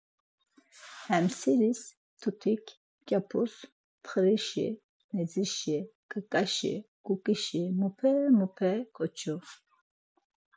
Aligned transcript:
Hem 1.07 1.25
seris 1.39 1.81
mtutik 2.13 2.65
mǩyapuz, 2.99 3.53
ntxirişi, 4.01 4.67
nedzişi, 5.13 5.77
ǩaǩaşi, 6.11 6.75
ǩuǩuşi, 7.05 7.63
mupe 7.79 8.11
mupe 8.37 8.71
koçu. 8.95 9.35